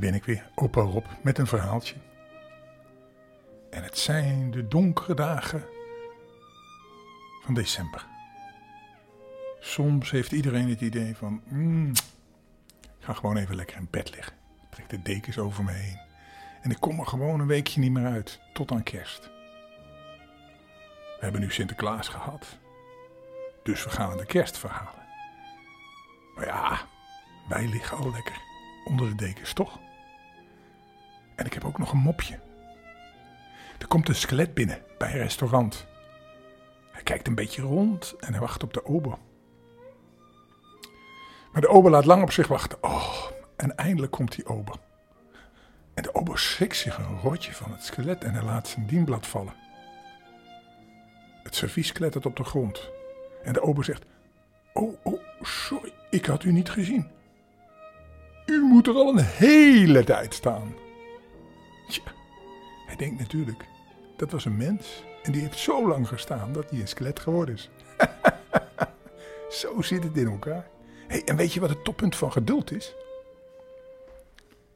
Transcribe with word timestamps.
Ben 0.00 0.14
ik 0.14 0.24
weer, 0.24 0.50
opa 0.54 0.80
Rob, 0.80 1.06
met 1.22 1.38
een 1.38 1.46
verhaaltje. 1.46 1.94
En 3.70 3.82
het 3.82 3.98
zijn 3.98 4.50
de 4.50 4.68
donkere 4.68 5.14
dagen 5.14 5.64
van 7.44 7.54
december. 7.54 8.06
Soms 9.58 10.10
heeft 10.10 10.32
iedereen 10.32 10.68
het 10.68 10.80
idee 10.80 11.16
van, 11.16 11.42
mm, 11.44 11.90
ik 12.80 13.04
ga 13.04 13.12
gewoon 13.12 13.36
even 13.36 13.56
lekker 13.56 13.76
in 13.76 13.88
bed 13.90 14.14
liggen. 14.14 14.32
Ik 14.62 14.70
trek 14.70 14.88
de 14.88 15.02
dekens 15.02 15.38
over 15.38 15.64
me 15.64 15.72
heen. 15.72 16.00
En 16.62 16.70
ik 16.70 16.80
kom 16.80 17.00
er 17.00 17.06
gewoon 17.06 17.40
een 17.40 17.46
weekje 17.46 17.80
niet 17.80 17.92
meer 17.92 18.06
uit, 18.06 18.40
tot 18.52 18.72
aan 18.72 18.82
kerst. 18.82 19.30
We 21.18 21.26
hebben 21.26 21.40
nu 21.40 21.50
Sinterklaas 21.50 22.08
gehad. 22.08 22.58
Dus 23.62 23.84
we 23.84 23.90
gaan 23.90 24.16
de 24.16 24.26
kerst 24.26 24.58
verhalen. 24.58 25.06
Maar 26.34 26.46
ja, 26.46 26.80
wij 27.48 27.66
liggen 27.66 27.96
al 27.96 28.10
lekker 28.10 28.40
onder 28.84 29.08
de 29.08 29.14
dekens, 29.14 29.52
toch? 29.52 29.78
En 31.40 31.46
ik 31.46 31.54
heb 31.54 31.64
ook 31.64 31.78
nog 31.78 31.92
een 31.92 31.98
mopje. 31.98 32.38
Er 33.78 33.86
komt 33.88 34.08
een 34.08 34.14
skelet 34.14 34.54
binnen 34.54 34.82
bij 34.98 35.12
een 35.12 35.18
restaurant. 35.18 35.86
Hij 36.90 37.02
kijkt 37.02 37.26
een 37.26 37.34
beetje 37.34 37.62
rond 37.62 38.14
en 38.18 38.30
hij 38.32 38.40
wacht 38.40 38.62
op 38.62 38.74
de 38.74 38.86
ober. 38.86 39.18
Maar 41.52 41.60
de 41.60 41.68
ober 41.68 41.90
laat 41.90 42.04
lang 42.04 42.22
op 42.22 42.32
zich 42.32 42.48
wachten. 42.48 42.78
Oh, 42.80 43.26
en 43.56 43.76
eindelijk 43.76 44.12
komt 44.12 44.34
die 44.34 44.46
ober. 44.46 44.74
En 45.94 46.02
de 46.02 46.14
ober 46.14 46.38
schrikt 46.38 46.76
zich 46.76 46.98
een 46.98 47.20
rotje 47.20 47.52
van 47.52 47.70
het 47.70 47.84
skelet 47.84 48.24
en 48.24 48.34
hij 48.34 48.44
laat 48.44 48.68
zijn 48.68 48.86
dienblad 48.86 49.26
vallen. 49.26 49.54
Het 51.42 51.54
servies 51.54 51.92
klettert 51.92 52.26
op 52.26 52.36
de 52.36 52.44
grond. 52.44 52.90
En 53.42 53.52
de 53.52 53.62
ober 53.62 53.84
zegt: 53.84 54.04
Oh, 54.72 54.96
oh, 55.02 55.20
sorry, 55.40 55.92
ik 56.10 56.26
had 56.26 56.44
u 56.44 56.52
niet 56.52 56.70
gezien. 56.70 57.10
U 58.46 58.60
moet 58.62 58.86
er 58.86 58.94
al 58.94 59.08
een 59.08 59.24
hele 59.24 60.04
tijd 60.04 60.34
staan. 60.34 60.88
Hij 62.86 62.96
denkt 62.96 63.18
natuurlijk, 63.18 63.64
dat 64.16 64.30
was 64.30 64.44
een 64.44 64.56
mens. 64.56 65.04
En 65.22 65.32
die 65.32 65.42
heeft 65.42 65.58
zo 65.58 65.88
lang 65.88 66.08
gestaan 66.08 66.52
dat 66.52 66.70
hij 66.70 66.80
een 66.80 66.88
skelet 66.88 67.20
geworden 67.20 67.54
is. 67.54 67.70
zo 69.60 69.82
zit 69.82 70.04
het 70.04 70.16
in 70.16 70.26
elkaar. 70.26 70.68
Hey, 71.06 71.24
en 71.24 71.36
weet 71.36 71.52
je 71.52 71.60
wat 71.60 71.68
het 71.68 71.84
toppunt 71.84 72.16
van 72.16 72.32
geduld 72.32 72.70
is? 72.72 72.94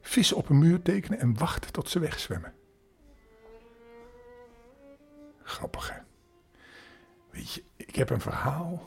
Vissen 0.00 0.36
op 0.36 0.48
een 0.48 0.58
muur 0.58 0.82
tekenen 0.82 1.18
en 1.18 1.38
wachten 1.38 1.72
tot 1.72 1.88
ze 1.88 1.98
wegzwemmen. 1.98 2.54
Grappig 5.42 5.90
hè? 5.92 5.98
Weet 7.30 7.52
je, 7.52 7.64
ik 7.76 7.94
heb 7.94 8.10
een 8.10 8.20
verhaal 8.20 8.82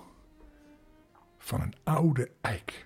van 1.37 1.61
een 1.61 1.73
oude 1.83 2.31
eik. 2.41 2.85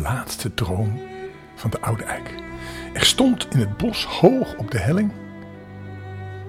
Laatste 0.00 0.54
droom 0.54 1.00
van 1.54 1.70
de 1.70 1.80
oude 1.80 2.04
eik. 2.04 2.34
Er 2.92 3.04
stond 3.04 3.48
in 3.50 3.58
het 3.58 3.76
bos 3.76 4.04
hoog 4.04 4.56
op 4.56 4.70
de 4.70 4.78
helling, 4.78 5.12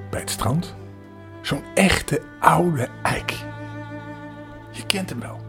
bij 0.10 0.20
het 0.20 0.30
strand, 0.30 0.76
zo'n 1.42 1.64
echte 1.74 2.22
oude 2.40 2.88
eik. 3.04 3.32
Je 4.72 4.86
kent 4.86 5.10
hem 5.10 5.20
wel, 5.20 5.42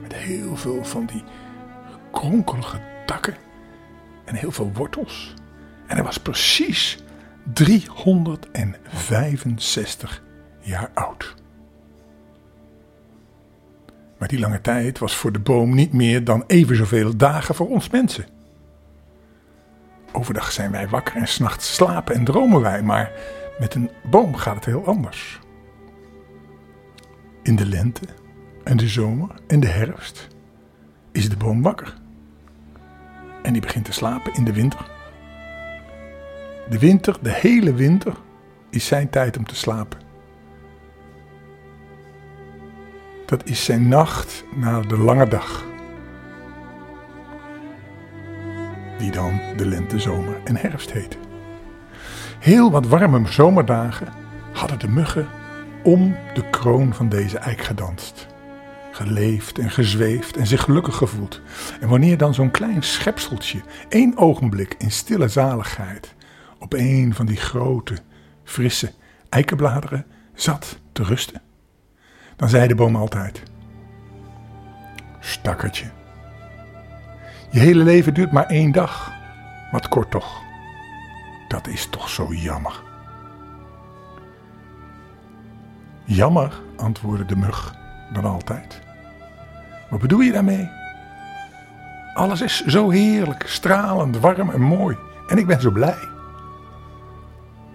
met 0.00 0.14
heel 0.14 0.56
veel 0.56 0.84
van 0.84 1.06
die 1.06 1.24
kronkelige 2.12 2.80
takken 3.06 3.36
en 4.24 4.34
heel 4.34 4.52
veel 4.52 4.72
wortels. 4.72 5.34
En 5.86 5.94
hij 5.94 6.04
was 6.04 6.18
precies 6.18 6.98
365 7.52 10.22
jaar 10.60 10.90
oud. 10.94 11.34
Maar 14.22 14.30
die 14.30 14.40
lange 14.40 14.60
tijd 14.60 14.98
was 14.98 15.16
voor 15.16 15.32
de 15.32 15.38
boom 15.38 15.74
niet 15.74 15.92
meer 15.92 16.24
dan 16.24 16.44
even 16.46 16.76
zoveel 16.76 17.16
dagen 17.16 17.54
voor 17.54 17.68
ons 17.68 17.90
mensen. 17.90 18.24
Overdag 20.12 20.52
zijn 20.52 20.70
wij 20.70 20.88
wakker 20.88 21.16
en 21.16 21.26
s'nachts 21.26 21.74
slapen 21.74 22.14
en 22.14 22.24
dromen 22.24 22.60
wij, 22.60 22.82
maar 22.82 23.12
met 23.58 23.74
een 23.74 23.90
boom 24.10 24.34
gaat 24.34 24.54
het 24.54 24.64
heel 24.64 24.86
anders. 24.86 25.40
In 27.42 27.56
de 27.56 27.66
lente 27.66 28.06
en 28.64 28.76
de 28.76 28.88
zomer 28.88 29.30
en 29.46 29.60
de 29.60 29.68
herfst 29.68 30.28
is 31.12 31.28
de 31.28 31.36
boom 31.36 31.62
wakker. 31.62 31.94
En 33.42 33.52
die 33.52 33.62
begint 33.62 33.84
te 33.84 33.92
slapen 33.92 34.34
in 34.34 34.44
de 34.44 34.52
winter. 34.52 34.90
De 36.68 36.78
winter, 36.78 37.18
de 37.22 37.32
hele 37.32 37.74
winter, 37.74 38.16
is 38.70 38.86
zijn 38.86 39.10
tijd 39.10 39.36
om 39.36 39.44
te 39.44 39.56
slapen. 39.56 40.01
Dat 43.32 43.48
is 43.48 43.64
zijn 43.64 43.88
nacht 43.88 44.44
na 44.54 44.80
de 44.80 44.98
lange 44.98 45.28
dag. 45.28 45.64
Die 48.98 49.10
dan 49.10 49.40
de 49.56 49.66
lente, 49.66 50.00
zomer 50.00 50.40
en 50.44 50.56
herfst 50.56 50.92
heet. 50.92 51.18
Heel 52.38 52.70
wat 52.70 52.86
warme 52.86 53.28
zomerdagen 53.28 54.08
hadden 54.52 54.78
de 54.78 54.88
muggen 54.88 55.28
om 55.82 56.16
de 56.34 56.50
kroon 56.50 56.94
van 56.94 57.08
deze 57.08 57.38
eik 57.38 57.60
gedanst. 57.60 58.26
Geleefd 58.90 59.58
en 59.58 59.70
gezweefd 59.70 60.36
en 60.36 60.46
zich 60.46 60.62
gelukkig 60.62 60.96
gevoeld. 60.96 61.40
En 61.80 61.88
wanneer 61.88 62.16
dan 62.16 62.34
zo'n 62.34 62.50
klein 62.50 62.82
schepseltje 62.82 63.62
één 63.88 64.16
ogenblik 64.16 64.74
in 64.78 64.90
stille 64.90 65.28
zaligheid 65.28 66.14
op 66.58 66.72
een 66.72 67.14
van 67.14 67.26
die 67.26 67.36
grote, 67.36 67.96
frisse 68.44 68.92
eikenbladeren 69.28 70.06
zat 70.34 70.78
te 70.92 71.02
rusten 71.02 71.42
dan 72.42 72.50
zei 72.50 72.68
de 72.68 72.74
boom 72.74 72.96
altijd: 72.96 73.42
Stakkertje. 75.20 75.90
Je 77.50 77.58
hele 77.58 77.82
leven 77.82 78.14
duurt 78.14 78.32
maar 78.32 78.46
één 78.46 78.72
dag. 78.72 79.12
Wat 79.70 79.88
kort 79.88 80.10
toch. 80.10 80.42
Dat 81.48 81.66
is 81.66 81.86
toch 81.90 82.08
zo 82.08 82.32
jammer. 82.32 82.82
Jammer, 86.04 86.60
antwoordde 86.76 87.24
de 87.24 87.36
mug 87.36 87.74
dan 88.12 88.24
altijd. 88.24 88.80
Wat 89.90 90.00
bedoel 90.00 90.20
je 90.20 90.32
daarmee? 90.32 90.70
Alles 92.14 92.40
is 92.40 92.64
zo 92.64 92.90
heerlijk, 92.90 93.42
stralend, 93.46 94.18
warm 94.18 94.50
en 94.50 94.60
mooi. 94.60 94.96
En 95.28 95.38
ik 95.38 95.46
ben 95.46 95.60
zo 95.60 95.70
blij. 95.70 96.08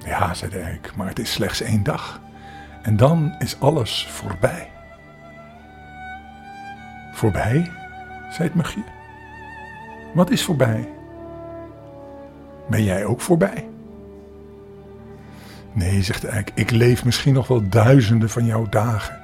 Ja, 0.05 0.33
zei 0.33 0.51
de 0.51 0.59
eik, 0.59 0.95
maar 0.95 1.07
het 1.07 1.19
is 1.19 1.31
slechts 1.31 1.61
één 1.61 1.83
dag. 1.83 2.19
En 2.87 2.97
dan 2.97 3.35
is 3.39 3.59
alles 3.59 4.07
voorbij. 4.09 4.69
Voorbij? 7.13 7.71
zei 8.29 8.47
het 8.47 8.53
mugje. 8.53 8.83
Wat 10.13 10.29
is 10.29 10.43
voorbij? 10.43 10.89
Ben 12.69 12.83
jij 12.83 13.05
ook 13.05 13.21
voorbij? 13.21 13.69
Nee, 15.73 16.01
zegt 16.01 16.21
de 16.21 16.27
eik, 16.27 16.51
ik 16.53 16.71
leef 16.71 17.05
misschien 17.05 17.33
nog 17.33 17.47
wel 17.47 17.69
duizenden 17.69 18.29
van 18.29 18.45
jouw 18.45 18.69
dagen. 18.69 19.19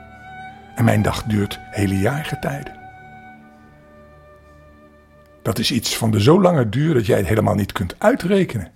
En 0.75 0.83
mijn 0.83 1.01
dag 1.01 1.24
duurt 1.24 1.60
hele 1.71 1.98
jaargetijden. 2.00 2.80
Dat 5.42 5.60
is 5.60 5.71
iets 5.71 5.98
van 5.98 6.12
de 6.12 6.21
zo 6.21 6.42
lange 6.42 6.69
duur 6.69 6.94
dat 6.94 7.06
jij 7.06 7.18
het 7.18 7.27
helemaal 7.27 7.56
niet 7.56 7.71
kunt 7.71 7.95
uitrekenen. 7.98 8.71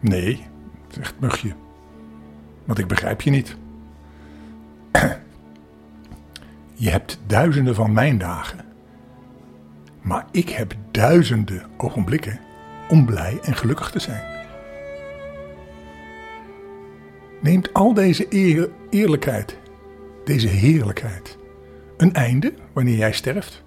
Nee, 0.00 0.46
zegt 0.88 1.14
mugje. 1.20 1.64
Want 2.66 2.78
ik 2.78 2.86
begrijp 2.86 3.20
je 3.20 3.30
niet. 3.30 3.56
Je 6.74 6.90
hebt 6.90 7.18
duizenden 7.26 7.74
van 7.74 7.92
mijn 7.92 8.18
dagen. 8.18 8.64
Maar 10.00 10.26
ik 10.30 10.48
heb 10.48 10.74
duizenden 10.90 11.62
ogenblikken 11.76 12.40
om 12.88 13.06
blij 13.06 13.38
en 13.42 13.54
gelukkig 13.54 13.90
te 13.90 13.98
zijn. 13.98 14.34
Neemt 17.40 17.72
al 17.72 17.94
deze 17.94 18.26
eer, 18.28 18.70
eerlijkheid, 18.90 19.58
deze 20.24 20.48
heerlijkheid, 20.48 21.36
een 21.96 22.12
einde 22.12 22.54
wanneer 22.72 22.96
jij 22.96 23.12
sterft? 23.12 23.62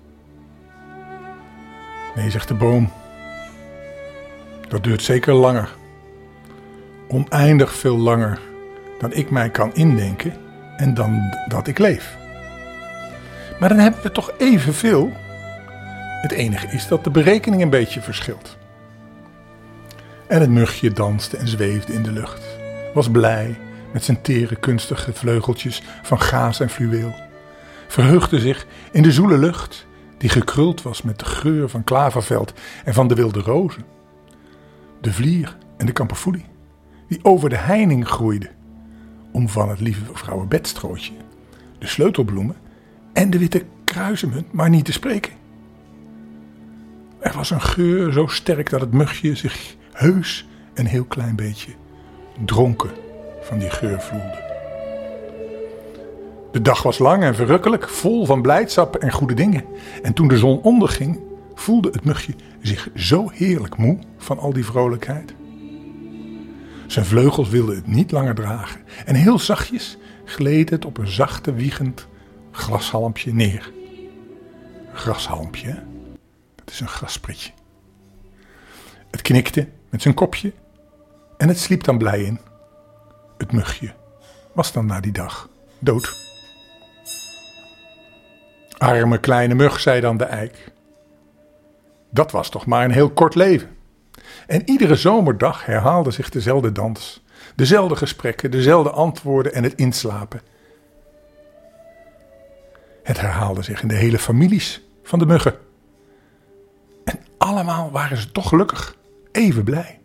Nee, 2.16 2.30
zegt 2.30 2.48
de 2.48 2.54
boom. 2.54 2.90
Dat 4.68 4.84
duurt 4.84 5.02
zeker 5.02 5.34
langer. 5.34 5.75
Oneindig 7.07 7.74
veel 7.74 7.98
langer 7.98 8.40
dan 9.00 9.13
ik 9.13 9.30
mij 9.30 9.50
kan 9.50 9.74
indenken 9.74 10.34
en 10.78 10.94
dan 10.94 11.34
dat 11.48 11.68
ik 11.68 11.78
leef. 11.78 12.18
Maar 13.60 13.69
dan 13.69 13.78
hebben 13.78 14.01
we 14.01 14.12
toch 14.12 14.31
evenveel. 14.38 15.12
Het 16.22 16.31
enige 16.31 16.68
is 16.68 16.88
dat 16.88 17.04
de 17.04 17.10
berekening 17.10 17.62
een 17.62 17.69
beetje 17.69 18.01
verschilt. 18.01 18.57
En 20.28 20.42
het 20.42 20.50
mugje 20.50 20.92
danste 20.92 21.38
en 21.38 21.48
zweefde 21.48 21.94
in 21.94 22.04
de 22.04 22.12
lucht, 22.12 22.44
was 22.94 23.12
blij 23.12 23.57
met 23.94 24.04
zijn 24.04 24.22
tere 24.22 24.56
kunstige 24.56 25.13
vleugeltjes 25.13 25.84
van 26.02 26.22
gaas 26.22 26.60
en 26.60 26.69
fluweel, 26.69 27.13
verheugde 27.88 28.40
zich 28.40 28.66
in 28.92 29.02
de 29.02 29.12
zoele 29.12 29.38
lucht 29.38 29.88
die 30.18 30.30
gekruld 30.30 30.81
was 30.81 31.02
met 31.02 31.19
de 31.19 31.25
geur 31.25 31.69
van 31.69 31.84
klaverveld 31.84 32.54
en 32.86 32.94
van 32.94 33.07
de 33.07 33.16
wilde 33.16 33.40
rozen, 33.40 33.84
de 35.02 35.13
vlier 35.13 35.57
en 35.78 35.86
de 35.86 35.92
kamperfoelie, 35.92 36.45
die 37.07 37.19
over 37.22 37.50
de 37.50 37.57
heining 37.57 38.07
groeide, 38.07 38.50
om 39.31 39.50
van 39.50 39.70
het 39.70 39.80
lieve 39.80 40.02
vrouwenbedstrootje, 40.14 41.14
de 41.80 41.88
sleutelbloemen 41.88 42.56
en 43.14 43.30
de 43.30 43.38
witte 43.38 43.66
kruisemunt 43.84 44.52
maar 44.52 44.70
niet 44.70 44.86
te 44.86 44.92
spreken. 44.92 45.34
Er 47.20 47.34
was 47.36 47.50
een 47.50 47.62
geur 47.62 48.12
zo 48.12 48.28
sterk 48.28 48.70
dat 48.70 48.81
het 48.81 48.94
mugje 48.94 49.36
zich 49.36 49.76
heus 49.92 50.48
een 50.74 50.86
heel 50.86 51.06
klein 51.06 51.36
beetje 51.36 51.72
dronken 52.46 52.90
van 53.42 53.60
die 53.60 53.70
geur 53.70 54.02
voelde. 54.02 54.48
De 56.52 56.62
dag 56.62 56.84
was 56.84 56.98
lang 56.98 57.24
en 57.24 57.36
verrukkelijk, 57.36 57.90
vol 57.90 58.26
van 58.26 58.42
blijdschap 58.42 58.96
en 58.96 59.12
goede 59.12 59.34
dingen. 59.34 59.66
En 60.02 60.14
toen 60.14 60.28
de 60.28 60.38
zon 60.38 60.62
onderging, 60.62 61.20
voelde 61.54 61.90
het 61.92 62.06
mugje 62.06 62.34
zich 62.62 62.90
zo 62.96 63.30
heerlijk 63.34 63.78
moe 63.78 63.98
van 64.18 64.40
al 64.40 64.54
die 64.54 64.66
vrolijkheid. 64.66 65.34
Zijn 66.89 67.06
vleugels 67.06 67.50
wilden 67.50 67.75
het 67.75 67.88
niet 67.88 68.12
langer 68.12 68.36
dragen 68.36 68.81
en 69.06 69.15
heel 69.15 69.39
zachtjes 69.39 69.97
gleed 70.25 70.69
het 70.69 70.86
op 70.86 70.97
een 70.97 71.07
zachte 71.07 71.53
wiegend 71.53 72.07
glashalmpje 72.51 73.33
neer. 73.33 73.71
Grashalmpje, 74.94 75.83
dat 76.56 76.69
is 76.69 76.80
een 76.80 76.88
graspritje. 76.88 77.51
Het 79.12 79.21
knikte 79.21 79.68
met 79.89 80.01
zijn 80.01 80.13
kopje 80.13 80.53
en 81.38 81.47
het 81.47 81.59
sliep 81.59 81.83
dan 81.83 81.97
blij 81.97 82.24
in. 82.24 82.39
Het 83.38 83.51
mugje 83.51 83.94
was 84.53 84.71
dan 84.71 84.85
na 84.85 85.00
die 85.00 85.12
dag 85.12 85.50
dood. 85.80 86.18
Arme 88.77 89.19
kleine 89.19 89.53
mug, 89.53 89.80
zei 89.80 90.01
dan 90.01 90.18
de 90.18 90.24
eik. 90.24 90.71
Dat 92.09 92.31
was 92.31 92.50
toch 92.50 92.65
maar 92.65 92.85
een 92.85 92.92
heel 92.92 93.09
kort 93.09 93.35
leven. 93.35 93.77
En 94.50 94.69
iedere 94.69 94.96
zomerdag 94.96 95.66
herhaalde 95.66 96.12
zich 96.12 96.30
dezelfde 96.30 96.72
dans, 96.72 97.24
dezelfde 97.56 97.96
gesprekken, 97.96 98.51
dezelfde 98.51 98.90
antwoorden 98.90 99.54
en 99.54 99.63
het 99.63 99.75
inslapen. 99.75 100.42
Het 103.04 103.19
herhaalde 103.19 103.62
zich 103.62 103.81
in 103.81 103.88
de 103.88 103.96
hele 103.96 104.19
families 104.19 104.81
van 105.04 105.19
de 105.19 105.25
muggen. 105.25 105.57
En 107.04 107.19
allemaal 107.38 107.92
waren 107.92 108.18
ze 108.18 108.31
toch 108.31 108.50
gelukkig, 108.50 108.96
even 109.31 109.63
blij. 109.63 110.00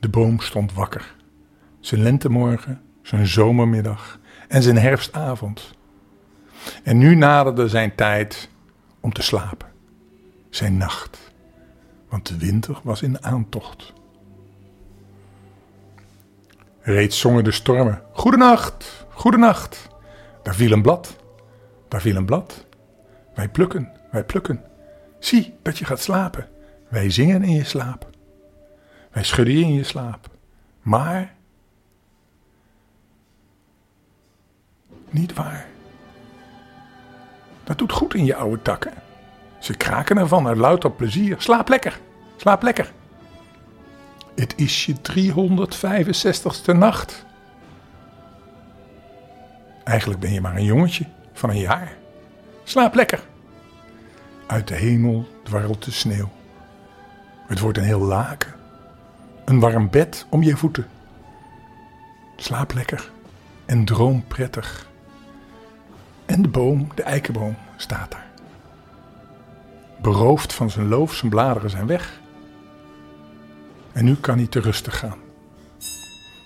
De 0.00 0.08
boom 0.08 0.40
stond 0.40 0.72
wakker. 0.72 1.14
Zijn 1.80 2.02
lentemorgen, 2.02 2.82
zijn 3.02 3.26
zomermiddag 3.26 4.18
en 4.48 4.62
zijn 4.62 4.78
herfstavond. 4.78 5.70
En 6.82 6.98
nu 6.98 7.14
naderde 7.14 7.68
zijn 7.68 7.94
tijd 7.94 8.48
om 9.00 9.12
te 9.12 9.22
slapen. 9.22 9.68
Zijn 10.50 10.76
nacht. 10.76 11.25
Want 12.08 12.26
de 12.28 12.38
winter 12.38 12.80
was 12.82 13.02
in 13.02 13.24
aantocht. 13.24 13.92
Reeds 16.80 17.18
zongen 17.18 17.44
de 17.44 17.50
stormen. 17.50 18.02
Goedenacht, 18.12 19.06
goedenacht. 19.10 19.88
Daar 20.42 20.54
viel 20.54 20.72
een 20.72 20.82
blad. 20.82 21.16
Daar 21.88 22.00
viel 22.00 22.16
een 22.16 22.26
blad. 22.26 22.66
Wij 23.34 23.48
plukken, 23.48 23.92
wij 24.10 24.24
plukken. 24.24 24.64
Zie 25.18 25.54
dat 25.62 25.78
je 25.78 25.84
gaat 25.84 26.00
slapen. 26.00 26.48
Wij 26.88 27.10
zingen 27.10 27.42
in 27.42 27.52
je 27.52 27.64
slaap. 27.64 28.10
Wij 29.10 29.24
schudden 29.24 29.54
je 29.54 29.60
in 29.60 29.72
je 29.72 29.84
slaap. 29.84 30.28
Maar. 30.82 31.34
Niet 35.10 35.34
waar. 35.34 35.66
Dat 37.64 37.78
doet 37.78 37.92
goed 37.92 38.14
in 38.14 38.24
je 38.24 38.34
oude 38.34 38.62
takken. 38.62 38.92
Ze 39.66 39.76
kraken 39.76 40.18
ervan 40.18 40.46
uit 40.46 40.56
louter 40.56 40.90
plezier. 40.90 41.36
Slaap 41.38 41.68
lekker, 41.68 42.00
slaap 42.36 42.62
lekker. 42.62 42.92
Het 44.34 44.54
is 44.56 44.86
je 44.86 44.94
365ste 44.94 46.76
nacht. 46.76 47.24
Eigenlijk 49.84 50.20
ben 50.20 50.32
je 50.32 50.40
maar 50.40 50.56
een 50.56 50.64
jongetje 50.64 51.04
van 51.32 51.50
een 51.50 51.58
jaar. 51.58 51.96
Slaap 52.64 52.94
lekker. 52.94 53.22
Uit 54.46 54.68
de 54.68 54.74
hemel 54.74 55.28
dwarrelt 55.42 55.84
de 55.84 55.90
sneeuw. 55.90 56.30
Het 57.46 57.60
wordt 57.60 57.78
een 57.78 57.84
heel 57.84 58.00
laken. 58.00 58.54
Een 59.44 59.60
warm 59.60 59.90
bed 59.90 60.26
om 60.28 60.42
je 60.42 60.56
voeten. 60.56 60.86
Slaap 62.36 62.72
lekker 62.72 63.10
en 63.64 63.84
droom 63.84 64.24
prettig. 64.26 64.88
En 66.26 66.42
de 66.42 66.48
boom, 66.48 66.88
de 66.94 67.02
eikenboom, 67.02 67.56
staat 67.76 68.10
daar. 68.10 68.25
Beroofd 70.06 70.52
van 70.52 70.70
zijn 70.70 70.88
loof, 70.88 71.14
zijn 71.14 71.30
bladeren 71.30 71.70
zijn 71.70 71.86
weg. 71.86 72.20
En 73.92 74.04
nu 74.04 74.14
kan 74.14 74.36
hij 74.36 74.46
te 74.46 74.60
rustig 74.60 74.98
gaan. 74.98 75.18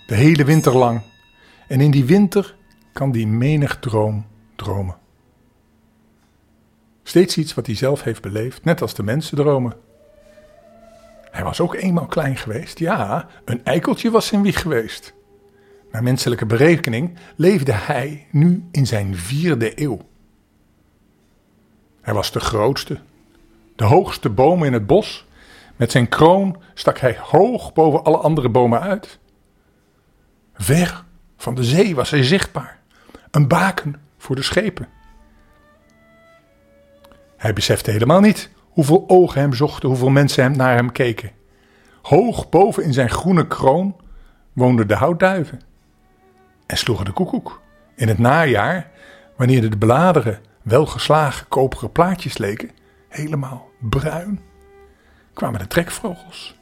De 0.07 0.15
hele 0.15 0.45
winter 0.45 0.77
lang. 0.77 1.03
En 1.69 1.81
in 1.81 1.91
die 1.91 2.05
winter 2.05 2.57
kan 2.93 3.13
die 3.13 3.27
menig 3.27 3.79
droom 3.79 4.27
dromen. 4.57 4.97
Steeds 7.03 7.37
iets 7.37 7.55
wat 7.55 7.67
hij 7.67 7.75
zelf 7.75 8.03
heeft 8.03 8.23
beleefd, 8.23 8.65
net 8.65 8.83
als 8.83 8.95
de 8.95 9.03
mensen 9.03 9.37
dromen. 9.37 9.77
Hij 11.31 11.45
was 11.45 11.61
ook 11.61 11.75
eenmaal 11.75 12.07
klein 12.07 12.37
geweest. 12.37 12.79
Ja, 12.79 13.29
een 13.45 13.65
eikeltje 13.65 14.11
was 14.11 14.27
zijn 14.27 14.43
wieg 14.43 14.61
geweest. 14.61 15.15
Naar 15.91 16.03
menselijke 16.03 16.47
berekening 16.47 17.19
leefde 17.37 17.73
hij 17.73 18.27
nu 18.31 18.65
in 18.71 18.87
zijn 18.87 19.17
vierde 19.17 19.83
eeuw. 19.83 19.99
Hij 22.01 22.15
was 22.15 22.33
de 22.33 22.41
grootste, 22.41 23.01
de 23.81 23.87
hoogste 23.87 24.31
boom 24.31 24.65
in 24.65 24.73
het 24.73 24.87
bos. 24.87 25.27
Met 25.77 25.91
zijn 25.91 26.09
kroon 26.09 26.63
stak 26.75 26.99
hij 26.99 27.19
hoog 27.21 27.73
boven 27.73 28.05
alle 28.05 28.17
andere 28.17 28.49
bomen 28.49 28.81
uit. 28.81 29.19
Ver 30.55 31.05
van 31.37 31.55
de 31.55 31.65
zee 31.65 31.95
was 31.95 32.11
hij 32.11 32.23
zichtbaar, 32.23 32.81
een 33.31 33.49
baken 33.49 34.01
voor 34.19 34.37
de 34.37 34.43
schepen. 34.43 34.89
Hij 37.37 37.53
besefte 37.53 37.91
helemaal 37.91 38.21
niet 38.21 38.51
hoeveel 38.59 39.05
ogen 39.07 39.41
hem 39.41 39.55
zochten, 39.55 39.89
hoeveel 39.89 40.11
mensen 40.11 40.43
hem 40.43 40.57
naar 40.57 40.75
hem 40.75 40.93
keken. 40.93 41.31
Hoog 42.03 42.49
boven 42.49 42.85
in 42.85 42.93
zijn 42.93 43.11
groene 43.11 43.47
kroon 43.47 43.97
woonden 44.53 44.89
de 44.89 44.95
houtduiven 44.95 45.61
en 46.67 46.77
sloegen 46.77 47.05
de 47.05 47.13
koekoek. 47.13 47.61
In 47.97 48.09
het 48.09 48.19
najaar, 48.19 48.91
wanneer 49.37 49.71
de 49.71 49.79
bladeren 49.79 50.41
welgeslagen 50.63 51.49
koperen 51.49 51.93
plaatjes 51.93 52.39
leken, 52.39 52.71
helemaal 53.09 53.70
bruin, 53.81 54.41
kwamen 55.33 55.59
de 55.59 55.67
trekvogels. 55.67 56.59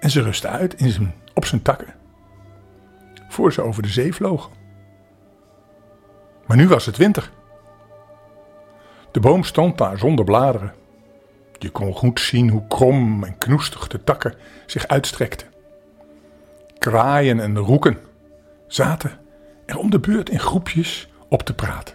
En 0.00 0.10
ze 0.10 0.22
rustten 0.22 0.50
uit 0.50 0.74
in 0.74 0.90
zijn, 0.90 1.14
op 1.34 1.44
zijn 1.44 1.62
takken, 1.62 1.94
voor 3.28 3.52
ze 3.52 3.62
over 3.62 3.82
de 3.82 3.88
zee 3.88 4.14
vlogen. 4.14 4.52
Maar 6.46 6.56
nu 6.56 6.68
was 6.68 6.86
het 6.86 6.96
winter. 6.96 7.30
De 9.10 9.20
boom 9.20 9.44
stond 9.44 9.78
daar 9.78 9.98
zonder 9.98 10.24
bladeren. 10.24 10.74
Je 11.58 11.70
kon 11.70 11.92
goed 11.92 12.20
zien 12.20 12.48
hoe 12.50 12.66
krom 12.66 13.24
en 13.24 13.38
knoestig 13.38 13.88
de 13.88 14.04
takken 14.04 14.34
zich 14.66 14.86
uitstrekten. 14.86 15.48
Kraaien 16.78 17.40
en 17.40 17.58
roeken 17.58 17.98
zaten 18.66 19.18
er 19.66 19.78
om 19.78 19.90
de 19.90 20.00
beurt 20.00 20.30
in 20.30 20.40
groepjes 20.40 21.08
op 21.28 21.42
te 21.42 21.54
praten. 21.54 21.94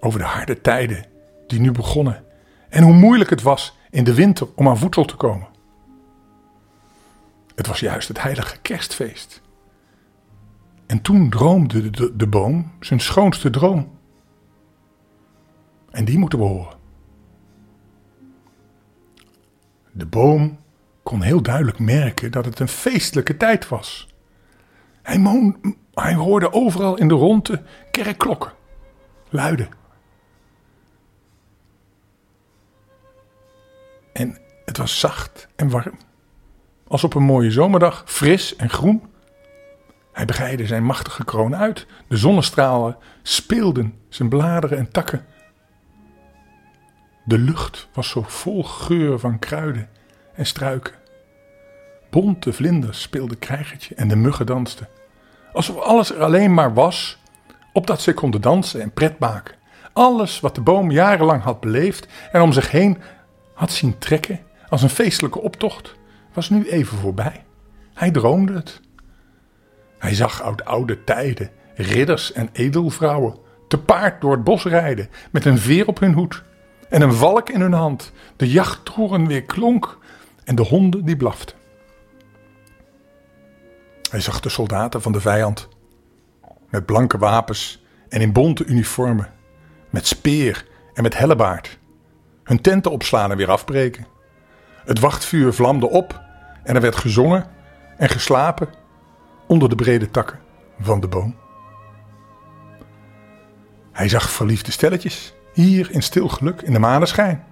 Over 0.00 0.18
de 0.18 0.24
harde 0.24 0.60
tijden 0.60 1.04
die 1.46 1.60
nu 1.60 1.72
begonnen 1.72 2.24
en 2.68 2.82
hoe 2.82 2.94
moeilijk 2.94 3.30
het 3.30 3.42
was 3.42 3.76
in 3.90 4.04
de 4.04 4.14
winter 4.14 4.48
om 4.54 4.68
aan 4.68 4.78
voedsel 4.78 5.04
te 5.04 5.16
komen. 5.16 5.48
Het 7.54 7.66
was 7.66 7.80
juist 7.80 8.08
het 8.08 8.22
heilige 8.22 8.58
kerstfeest. 8.58 9.42
En 10.86 11.02
toen 11.02 11.30
droomde 11.30 11.90
de, 12.16 12.26
boom 12.26 12.72
zijn 12.80 13.00
schoonste 13.00 13.50
droom. 13.50 13.98
En 15.90 16.04
die 16.04 16.18
moeten 16.18 16.38
we 16.38 16.44
horen. 16.44 16.76
De 19.92 20.06
boom 20.06 20.58
kon 21.02 21.22
heel 21.22 21.42
duidelijk 21.42 21.78
merken 21.78 22.32
dat 22.32 22.44
het 22.44 22.60
een 22.60 22.68
feestelijke 22.68 23.36
tijd 23.36 23.68
was. 23.68 24.08
Hij, 25.02 25.18
moon, 25.18 25.76
hij 25.94 26.14
hoorde 26.14 26.52
overal 26.52 26.96
in 26.96 27.08
de 27.08 27.14
ronde 27.14 27.62
kerkklokken 27.90 28.52
luiden. 29.28 29.68
En 34.16 34.38
het 34.64 34.76
was 34.76 35.00
zacht 35.00 35.48
en 35.56 35.68
warm. 35.68 35.98
Als 36.88 37.04
op 37.04 37.14
een 37.14 37.22
mooie 37.22 37.50
zomerdag, 37.50 38.02
fris 38.06 38.56
en 38.56 38.70
groen. 38.70 39.02
Hij 40.12 40.24
breidde 40.24 40.66
zijn 40.66 40.84
machtige 40.84 41.24
kroon 41.24 41.56
uit. 41.56 41.86
De 42.08 42.16
zonnestralen 42.16 42.96
speelden 43.22 43.94
zijn 44.08 44.28
bladeren 44.28 44.78
en 44.78 44.90
takken. 44.90 45.24
De 47.24 47.38
lucht 47.38 47.88
was 47.92 48.08
zo 48.08 48.24
vol 48.26 48.62
geur 48.62 49.18
van 49.18 49.38
kruiden 49.38 49.88
en 50.34 50.46
struiken. 50.46 50.94
Bonte 52.10 52.52
vlinders 52.52 53.02
speelden 53.02 53.38
krijgertje 53.38 53.94
en 53.94 54.08
de 54.08 54.16
muggen 54.16 54.46
dansten. 54.46 54.88
Alsof 55.52 55.78
alles 55.78 56.14
er 56.14 56.22
alleen 56.22 56.54
maar 56.54 56.74
was, 56.74 57.18
opdat 57.72 58.00
ze 58.00 58.14
konden 58.14 58.40
dansen 58.40 58.80
en 58.80 58.92
pret 58.92 59.18
maken. 59.18 59.54
Alles 59.92 60.40
wat 60.40 60.54
de 60.54 60.60
boom 60.60 60.90
jarenlang 60.90 61.42
had 61.42 61.60
beleefd 61.60 62.06
en 62.32 62.40
om 62.40 62.52
zich 62.52 62.70
heen 62.70 62.98
had 63.56 63.72
zien 63.72 63.98
trekken 63.98 64.40
als 64.68 64.82
een 64.82 64.88
feestelijke 64.88 65.40
optocht, 65.40 65.94
was 66.32 66.50
nu 66.50 66.68
even 66.68 66.98
voorbij. 66.98 67.44
Hij 67.94 68.10
droomde 68.10 68.52
het. 68.52 68.80
Hij 69.98 70.14
zag 70.14 70.42
uit 70.42 70.64
oude 70.64 71.04
tijden 71.04 71.50
ridders 71.74 72.32
en 72.32 72.48
edelvrouwen 72.52 73.36
te 73.68 73.78
paard 73.78 74.20
door 74.20 74.32
het 74.32 74.44
bos 74.44 74.64
rijden 74.64 75.08
met 75.30 75.44
een 75.44 75.58
veer 75.58 75.86
op 75.86 75.98
hun 75.98 76.12
hoed 76.12 76.42
en 76.88 77.02
een 77.02 77.12
valk 77.12 77.48
in 77.50 77.60
hun 77.60 77.72
hand. 77.72 78.12
De 78.36 78.50
jachttoren 78.50 79.26
weer 79.26 79.42
klonk 79.42 79.98
en 80.44 80.54
de 80.54 80.62
honden 80.62 81.04
die 81.04 81.16
blaften. 81.16 81.56
Hij 84.10 84.20
zag 84.20 84.40
de 84.40 84.48
soldaten 84.48 85.02
van 85.02 85.12
de 85.12 85.20
vijand 85.20 85.68
met 86.70 86.86
blanke 86.86 87.18
wapens 87.18 87.84
en 88.08 88.20
in 88.20 88.32
bonte 88.32 88.64
uniformen, 88.64 89.32
met 89.90 90.06
speer 90.06 90.66
en 90.94 91.02
met 91.02 91.18
hellebaard, 91.18 91.78
hun 92.46 92.60
tenten 92.60 92.90
opslaan 92.90 93.30
en 93.30 93.36
weer 93.36 93.50
afbreken. 93.50 94.06
Het 94.84 94.98
wachtvuur 94.98 95.52
vlamde 95.52 95.88
op 95.88 96.20
en 96.62 96.74
er 96.74 96.80
werd 96.80 96.96
gezongen 96.96 97.46
en 97.96 98.08
geslapen 98.08 98.68
onder 99.46 99.68
de 99.68 99.74
brede 99.74 100.10
takken 100.10 100.38
van 100.80 101.00
de 101.00 101.08
boom. 101.08 101.36
Hij 103.92 104.08
zag 104.08 104.30
verliefde 104.30 104.70
stelletjes 104.70 105.34
hier 105.52 105.90
in 105.90 106.02
stil 106.02 106.28
geluk 106.28 106.62
in 106.62 106.72
de 106.72 106.78
maneschijn 106.78 107.44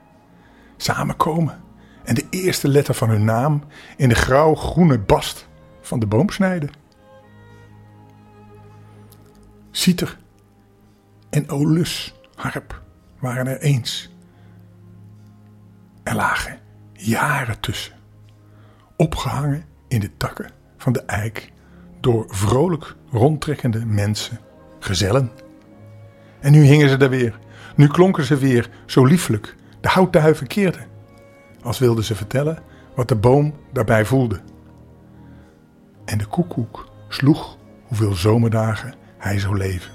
samenkomen 0.76 1.62
en 2.04 2.14
de 2.14 2.26
eerste 2.30 2.68
letter 2.68 2.94
van 2.94 3.08
hun 3.08 3.24
naam 3.24 3.64
in 3.96 4.08
de 4.08 4.14
grauw-groene 4.14 4.98
bast 4.98 5.48
van 5.80 5.98
de 5.98 6.06
boom 6.06 6.30
snijden. 6.30 6.70
Citer 9.70 10.18
en 11.30 11.48
Olus 11.48 12.14
harp 12.34 12.82
waren 13.18 13.46
er 13.46 13.60
eens. 13.60 14.13
Lagen 16.14 16.58
jaren 16.92 17.60
tussen, 17.60 17.92
opgehangen 18.96 19.64
in 19.88 20.00
de 20.00 20.16
takken 20.16 20.50
van 20.76 20.92
de 20.92 21.02
eik 21.02 21.52
door 22.00 22.24
vrolijk 22.28 22.94
rondtrekkende 23.10 23.86
mensen, 23.86 24.40
gezellen. 24.78 25.30
En 26.40 26.52
nu 26.52 26.62
hingen 26.62 26.88
ze 26.88 26.96
daar 26.96 27.10
weer, 27.10 27.38
nu 27.76 27.86
klonken 27.86 28.24
ze 28.24 28.36
weer 28.36 28.70
zo 28.86 29.04
lieflijk, 29.04 29.56
de 29.80 29.88
houtduiven 29.88 30.46
keerden, 30.46 30.86
als 31.62 31.78
wilden 31.78 32.04
ze 32.04 32.14
vertellen 32.14 32.62
wat 32.94 33.08
de 33.08 33.16
boom 33.16 33.54
daarbij 33.72 34.04
voelde. 34.04 34.40
En 36.04 36.18
de 36.18 36.26
koekoek 36.26 36.88
sloeg 37.08 37.58
hoeveel 37.86 38.12
zomerdagen 38.12 38.94
hij 39.18 39.38
zou 39.38 39.56
leven. 39.56 39.92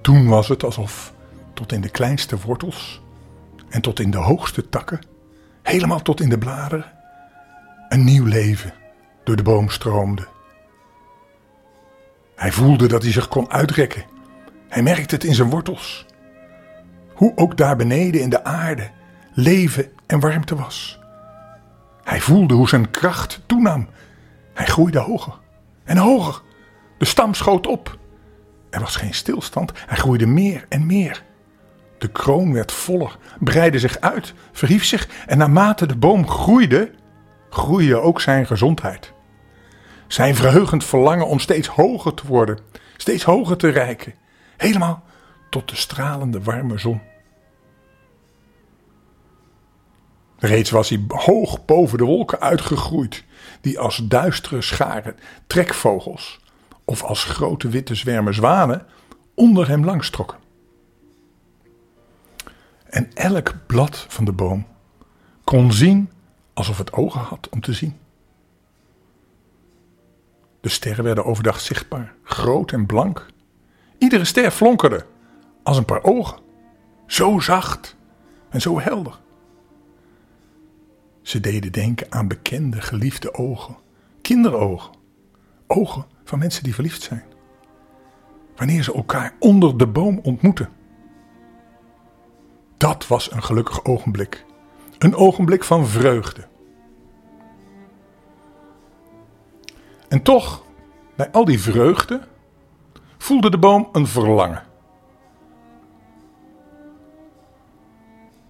Toen 0.00 0.28
was 0.28 0.48
het 0.48 0.64
alsof 0.64 1.14
tot 1.54 1.72
in 1.72 1.80
de 1.80 1.90
kleinste 1.90 2.36
wortels 2.38 3.01
en 3.72 3.80
tot 3.80 4.00
in 4.00 4.10
de 4.10 4.18
hoogste 4.18 4.68
takken, 4.68 5.00
helemaal 5.62 6.02
tot 6.02 6.20
in 6.20 6.28
de 6.28 6.38
bladeren, 6.38 6.92
een 7.88 8.04
nieuw 8.04 8.24
leven 8.24 8.72
door 9.24 9.36
de 9.36 9.42
boom 9.42 9.68
stroomde. 9.68 10.26
Hij 12.34 12.52
voelde 12.52 12.88
dat 12.88 13.02
hij 13.02 13.12
zich 13.12 13.28
kon 13.28 13.50
uitrekken. 13.50 14.04
Hij 14.68 14.82
merkte 14.82 15.14
het 15.14 15.24
in 15.24 15.34
zijn 15.34 15.50
wortels. 15.50 16.06
Hoe 17.14 17.32
ook 17.36 17.56
daar 17.56 17.76
beneden 17.76 18.20
in 18.20 18.30
de 18.30 18.44
aarde 18.44 18.90
leven 19.34 19.92
en 20.06 20.20
warmte 20.20 20.56
was. 20.56 21.00
Hij 22.04 22.20
voelde 22.20 22.54
hoe 22.54 22.68
zijn 22.68 22.90
kracht 22.90 23.40
toenam. 23.46 23.88
Hij 24.54 24.66
groeide 24.66 24.98
hoger 24.98 25.38
en 25.84 25.96
hoger. 25.96 26.42
De 26.98 27.04
stam 27.04 27.34
schoot 27.34 27.66
op. 27.66 27.98
Er 28.70 28.80
was 28.80 28.96
geen 28.96 29.14
stilstand. 29.14 29.72
Hij 29.86 29.96
groeide 29.96 30.26
meer 30.26 30.66
en 30.68 30.86
meer. 30.86 31.22
De 32.02 32.08
kroon 32.08 32.52
werd 32.52 32.72
voller, 32.72 33.16
breidde 33.40 33.78
zich 33.78 34.00
uit, 34.00 34.34
verhief 34.52 34.84
zich 34.84 35.08
en 35.26 35.38
naarmate 35.38 35.86
de 35.86 35.96
boom 35.96 36.28
groeide, 36.28 36.90
groeide 37.50 38.00
ook 38.00 38.20
zijn 38.20 38.46
gezondheid. 38.46 39.12
Zijn 40.06 40.34
verheugend 40.34 40.84
verlangen 40.84 41.26
om 41.26 41.38
steeds 41.38 41.68
hoger 41.68 42.14
te 42.14 42.26
worden, 42.26 42.58
steeds 42.96 43.24
hoger 43.24 43.56
te 43.56 43.68
reiken, 43.68 44.14
helemaal 44.56 45.04
tot 45.50 45.68
de 45.68 45.76
stralende 45.76 46.42
warme 46.42 46.78
zon. 46.78 47.00
Reeds 50.38 50.70
was 50.70 50.88
hij 50.88 51.04
hoog 51.08 51.64
boven 51.64 51.98
de 51.98 52.04
wolken 52.04 52.40
uitgegroeid, 52.40 53.24
die 53.60 53.78
als 53.78 53.96
duistere 53.96 54.62
scharen 54.62 55.16
trekvogels 55.46 56.40
of 56.84 57.02
als 57.02 57.24
grote 57.24 57.68
witte 57.68 57.94
zwermen 57.94 58.34
zwanen 58.34 58.86
onder 59.34 59.68
hem 59.68 59.84
langstrokken. 59.84 60.41
En 62.92 63.10
elk 63.14 63.54
blad 63.66 64.06
van 64.08 64.24
de 64.24 64.32
boom 64.32 64.66
kon 65.44 65.72
zien 65.72 66.10
alsof 66.52 66.78
het 66.78 66.92
ogen 66.92 67.20
had 67.20 67.48
om 67.48 67.60
te 67.60 67.72
zien. 67.72 67.96
De 70.60 70.68
sterren 70.68 71.04
werden 71.04 71.24
overdag 71.24 71.60
zichtbaar, 71.60 72.14
groot 72.22 72.72
en 72.72 72.86
blank. 72.86 73.26
Iedere 73.98 74.24
ster 74.24 74.50
flonkerde 74.50 75.06
als 75.62 75.76
een 75.76 75.84
paar 75.84 76.02
ogen, 76.02 76.38
zo 77.06 77.38
zacht 77.38 77.96
en 78.48 78.60
zo 78.60 78.80
helder. 78.80 79.20
Ze 81.22 81.40
deden 81.40 81.72
denken 81.72 82.12
aan 82.12 82.28
bekende, 82.28 82.80
geliefde 82.80 83.34
ogen, 83.34 83.76
kinderogen, 84.22 84.94
ogen 85.66 86.06
van 86.24 86.38
mensen 86.38 86.62
die 86.62 86.74
verliefd 86.74 87.02
zijn. 87.02 87.24
Wanneer 88.56 88.82
ze 88.82 88.94
elkaar 88.94 89.34
onder 89.38 89.78
de 89.78 89.86
boom 89.86 90.20
ontmoeten. 90.22 90.68
Dat 92.82 93.06
was 93.06 93.32
een 93.32 93.42
gelukkig 93.42 93.84
ogenblik. 93.84 94.44
Een 94.98 95.14
ogenblik 95.14 95.64
van 95.64 95.86
vreugde. 95.86 96.46
En 100.08 100.22
toch, 100.22 100.64
bij 101.14 101.30
al 101.30 101.44
die 101.44 101.60
vreugde, 101.60 102.20
voelde 103.18 103.50
de 103.50 103.58
boom 103.58 103.88
een 103.92 104.06
verlangen. 104.06 104.62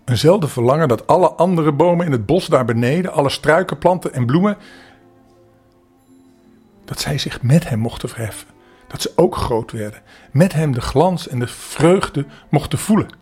Eenzelfde 0.05 0.49
verlangen 0.49 0.89
dat 0.89 1.07
alle 1.07 1.31
andere 1.31 1.73
bomen 1.73 2.07
in 2.07 2.13
het 2.13 2.27
bos 2.27 2.47
daar 2.47 2.65
beneden, 2.65 3.13
alle 3.13 3.31
struiken, 3.31 3.79
planten 3.79 4.13
en 4.13 4.27
bloemen, 4.27 4.57
dat 6.85 7.01
zij 7.01 7.19
zich 7.19 7.43
met 7.43 7.69
hem 7.69 7.79
mochten 7.79 8.09
verheffen. 8.09 8.49
Dat 8.89 9.03
ze 9.03 9.13
ook 9.17 9.37
groot 9.37 9.73
werden. 9.73 10.03
Met 10.31 10.53
hem 10.53 10.73
de 10.73 10.81
glans 10.81 11.29
en 11.29 11.39
de 11.39 11.47
vreugde 11.47 12.27
mochten 12.49 12.79
voelen. 12.79 13.22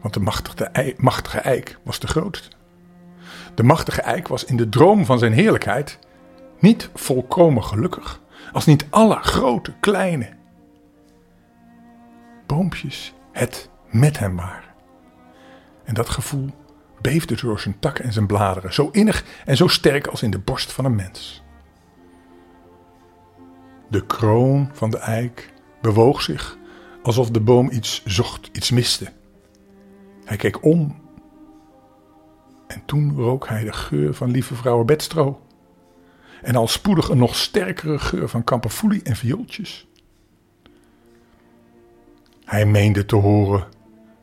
Want 0.00 0.14
de 0.14 0.20
machtige, 0.20 0.94
machtige 0.96 1.38
eik 1.38 1.78
was 1.82 1.98
de 1.98 2.06
grootste. 2.06 2.48
De 3.54 3.62
machtige 3.62 4.00
eik 4.00 4.28
was 4.28 4.44
in 4.44 4.56
de 4.56 4.68
droom 4.68 5.04
van 5.04 5.18
zijn 5.18 5.32
heerlijkheid 5.32 5.98
niet 6.58 6.90
volkomen 6.94 7.64
gelukkig. 7.64 8.20
Als 8.52 8.66
niet 8.66 8.86
alle 8.90 9.16
grote, 9.22 9.74
kleine 9.80 10.36
boompjes 12.46 13.14
het 13.32 13.70
met 13.90 14.18
hem 14.18 14.36
waren. 14.36 14.74
En 15.84 15.94
dat 15.94 16.08
gevoel 16.08 16.50
beefde 17.00 17.34
door 17.34 17.60
zijn 17.60 17.78
takken 17.78 18.04
en 18.04 18.12
zijn 18.12 18.26
bladeren, 18.26 18.74
zo 18.74 18.88
innig 18.92 19.24
en 19.44 19.56
zo 19.56 19.66
sterk 19.66 20.06
als 20.06 20.22
in 20.22 20.30
de 20.30 20.38
borst 20.38 20.72
van 20.72 20.84
een 20.84 20.94
mens. 20.94 21.42
De 23.88 24.06
kroon 24.06 24.70
van 24.72 24.90
de 24.90 24.98
eik 24.98 25.52
bewoog 25.80 26.22
zich 26.22 26.58
alsof 27.02 27.30
de 27.30 27.40
boom 27.40 27.70
iets 27.70 28.02
zocht, 28.04 28.48
iets 28.52 28.70
miste. 28.70 29.12
Hij 30.26 30.36
keek 30.36 30.64
om 30.64 30.96
en 32.66 32.82
toen 32.84 33.16
rook 33.16 33.48
hij 33.48 33.64
de 33.64 33.72
geur 33.72 34.14
van 34.14 34.30
lieve 34.30 34.54
vrouw 34.54 34.84
bedstro. 34.84 35.40
En 36.42 36.56
al 36.56 36.68
spoedig 36.68 37.08
een 37.08 37.18
nog 37.18 37.36
sterkere 37.36 37.98
geur 37.98 38.28
van 38.28 38.44
kamperfoelie 38.44 39.02
en 39.02 39.16
viooltjes. 39.16 39.88
Hij 42.44 42.66
meende 42.66 43.04
te 43.04 43.16
horen 43.16 43.66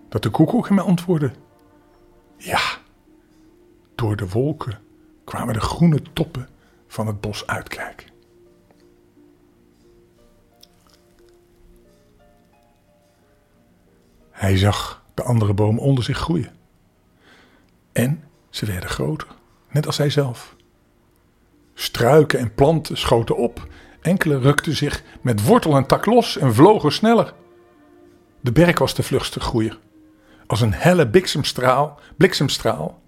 dat 0.10 0.24
de 0.24 0.30
koekoek 0.30 0.68
hem 0.68 0.80
antwoordde. 0.80 1.32
Ja, 2.38 2.62
door 3.96 4.16
de 4.16 4.30
wolken 4.30 4.80
kwamen 5.24 5.54
de 5.54 5.60
groene 5.60 6.02
toppen 6.14 6.50
van 6.88 7.08
het 7.08 7.22
bos 7.22 7.48
uitkijken. 7.48 8.08
Hij 14.32 14.58
zag 14.58 15.03
de 15.14 15.24
andere 15.24 15.54
bomen 15.54 15.82
onder 15.82 16.04
zich 16.04 16.18
groeien. 16.18 16.52
En 17.92 18.24
ze 18.50 18.66
werden 18.66 18.90
groter, 18.90 19.28
net 19.70 19.86
als 19.86 19.98
hij 19.98 20.10
zelf. 20.10 20.56
Struiken 21.74 22.40
en 22.40 22.54
planten 22.54 22.98
schoten 22.98 23.38
op, 23.38 23.68
enkele 24.02 24.40
rukten 24.40 24.76
zich 24.76 25.04
met 25.22 25.46
wortel 25.46 25.76
en 25.76 25.86
tak 25.86 26.06
los 26.06 26.38
en 26.38 26.54
vlogen 26.54 26.92
sneller. 26.92 27.34
De 28.42 28.52
berk 28.52 28.80
was 28.80 28.96
de 28.96 29.04
vlugste 29.04 29.40
groeier. 29.40 29.80
Als 30.48 30.62
een 30.62 30.74
helle 30.74 31.10
bliksemstraal, 31.10 32.00
bliksemstraal 32.18 33.02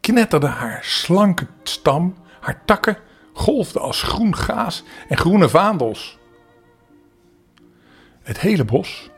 knetterde 0.00 0.46
haar 0.46 0.84
slanke 0.84 1.46
stam, 1.62 2.16
haar 2.40 2.62
takken 2.64 2.96
golfden 3.32 3.82
als 3.82 4.02
groen 4.02 4.36
gaas 4.36 4.84
en 5.08 5.16
groene 5.16 5.48
vaandels. 5.48 6.18
Het 8.22 8.40
hele 8.40 8.64
bos, 8.64 9.10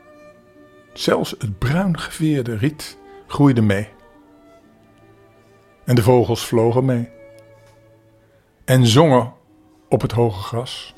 zelfs 0.93 1.35
het 1.37 1.59
bruin 1.59 1.99
geveerde 1.99 2.55
riet, 2.55 2.97
groeide 3.27 3.61
mee. 3.61 3.89
En 5.85 5.95
de 5.95 6.03
vogels 6.03 6.45
vlogen 6.45 6.85
mee 6.85 7.09
en 8.65 8.87
zongen 8.87 9.33
op 9.87 10.01
het 10.01 10.11
hoge 10.11 10.41
gras, 10.41 10.93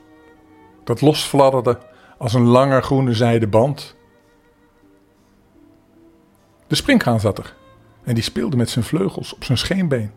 dat 0.83 1.01
losfladderde 1.01 1.79
als 2.17 2.33
een 2.33 2.45
lange 2.47 2.81
groene 2.81 3.13
zijden 3.13 3.49
band. 3.49 3.95
De 6.67 6.75
springhaan 6.75 7.19
zat 7.19 7.37
er 7.37 7.55
en 8.03 8.13
die 8.13 8.23
speelde 8.23 8.57
met 8.57 8.69
zijn 8.69 8.85
vleugels 8.85 9.33
op 9.33 9.43
zijn 9.43 9.57
scheenbeen. 9.57 10.11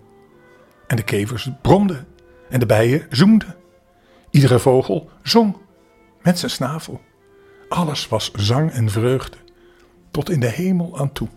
En 0.87 0.97
de 0.97 1.03
kevers 1.03 1.51
bromden 1.63 2.07
en 2.49 2.61
de 2.61 2.67
bijen 2.67 3.07
zoemden. 3.11 3.57
Iedere 4.31 4.59
vogel 4.59 5.11
zong 5.23 5.57
met 6.23 6.39
zijn 6.39 6.51
snavel. 6.51 7.01
Alles 7.69 8.09
was 8.09 8.33
zang 8.33 8.71
en 8.71 8.91
vreugde, 8.91 9.37
tot 10.15 10.31
in 10.31 10.41
de 10.41 10.51
hemel 10.51 10.99
aan 10.99 11.13
toe. 11.13 11.29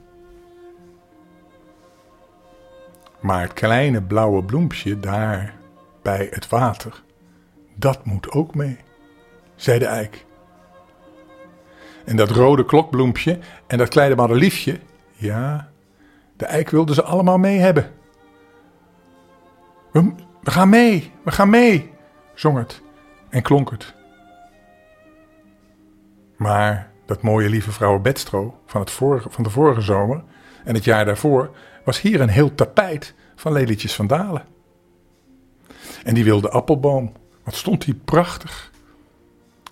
Maar 3.20 3.42
het 3.42 3.54
kleine 3.54 4.02
blauwe 4.02 4.44
bloempje 4.44 5.00
daar 5.00 5.54
bij 6.02 6.28
het 6.32 6.50
water, 6.50 7.04
dat 7.76 8.06
moet 8.06 8.32
ook 8.32 8.56
mee, 8.56 8.78
zei 9.56 9.80
de 9.80 9.86
eik. 9.86 10.26
En 12.06 12.16
dat 12.16 12.30
rode 12.30 12.66
klokbloempje 12.66 13.40
en 13.68 13.78
dat 13.78 13.90
kleine 13.90 14.16
madeliefje, 14.16 14.80
ja, 15.14 15.70
de 16.36 16.46
eik 16.46 16.70
wilde 16.70 16.94
ze 16.94 17.04
allemaal 17.04 17.38
mee 17.38 17.58
hebben. 17.58 17.92
We, 19.92 20.14
we 20.42 20.52
gaan 20.52 20.70
mee, 20.70 21.12
we 21.24 21.32
gaan 21.32 21.50
mee, 21.50 21.94
zong 22.34 22.58
het 22.58 22.82
en 23.30 23.42
klonk 23.42 23.70
het. 23.72 23.94
Maar 26.36 26.96
dat 27.08 27.22
mooie 27.22 27.50
lieve 27.50 27.72
vrouw 27.72 28.00
Bedstro 28.00 28.60
van, 28.66 28.82
het 28.82 28.92
vorige, 28.92 29.30
van 29.30 29.44
de 29.44 29.50
vorige 29.50 29.82
zomer 29.82 30.24
en 30.64 30.74
het 30.74 30.84
jaar 30.84 31.06
daarvoor 31.06 31.56
was 31.84 32.02
hier 32.02 32.22
een 32.22 32.30
heel 32.30 32.56
tapijt 32.56 33.14
van 33.36 33.52
lelietjes 33.52 33.96
van 33.96 34.08
Dalen. 34.08 34.46
En 36.04 36.14
die 36.14 36.24
wilde 36.24 36.50
appelboom, 36.50 37.14
wat 37.44 37.56
stond 37.56 37.86
die 37.86 37.94
prachtig. 37.94 38.72